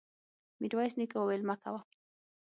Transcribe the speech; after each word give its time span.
ميرويس 0.61 0.93
نيکه 0.99 1.17
وويل: 1.19 1.41
مه 1.49 1.55
کوه! 1.63 1.81